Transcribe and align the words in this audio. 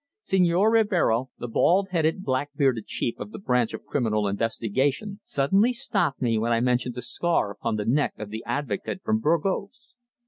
Señor 0.25 0.71
Rivero, 0.71 1.29
the 1.37 1.47
bald 1.47 1.89
headed, 1.89 2.23
black 2.23 2.49
bearded 2.55 2.87
chief 2.87 3.13
of 3.19 3.29
the 3.29 3.37
branch 3.37 3.71
of 3.75 3.85
criminal 3.85 4.27
investigation, 4.27 5.19
suddenly 5.21 5.71
stopped 5.71 6.23
me 6.23 6.39
when 6.39 6.51
I 6.51 6.59
mentioned 6.59 6.95
the 6.95 7.03
scar 7.03 7.51
upon 7.51 7.75
the 7.75 7.85
neck 7.85 8.15
of 8.17 8.31
the 8.31 8.43
advocate 8.47 9.03
from 9.03 9.19
Burgos. 9.19 9.93